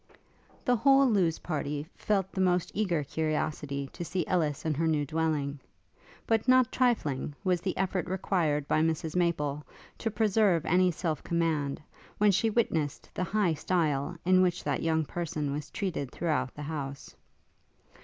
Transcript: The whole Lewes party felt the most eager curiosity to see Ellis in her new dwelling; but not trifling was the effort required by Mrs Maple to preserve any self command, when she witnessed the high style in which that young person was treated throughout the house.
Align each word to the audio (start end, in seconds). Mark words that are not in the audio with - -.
The 0.65 0.75
whole 0.77 1.07
Lewes 1.07 1.37
party 1.37 1.85
felt 1.95 2.31
the 2.31 2.41
most 2.41 2.71
eager 2.73 3.03
curiosity 3.03 3.85
to 3.93 4.03
see 4.03 4.25
Ellis 4.25 4.65
in 4.65 4.73
her 4.73 4.87
new 4.87 5.05
dwelling; 5.05 5.59
but 6.25 6.47
not 6.47 6.71
trifling 6.71 7.35
was 7.43 7.61
the 7.61 7.77
effort 7.77 8.07
required 8.07 8.67
by 8.67 8.81
Mrs 8.81 9.15
Maple 9.15 9.63
to 9.99 10.09
preserve 10.09 10.65
any 10.65 10.89
self 10.89 11.21
command, 11.23 11.79
when 12.17 12.31
she 12.31 12.49
witnessed 12.49 13.11
the 13.13 13.25
high 13.25 13.53
style 13.53 14.17
in 14.25 14.41
which 14.41 14.63
that 14.63 14.81
young 14.81 15.05
person 15.05 15.53
was 15.53 15.69
treated 15.69 16.09
throughout 16.09 16.55
the 16.55 16.63
house. 16.63 17.15